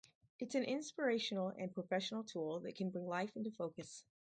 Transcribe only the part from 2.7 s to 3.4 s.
can bring life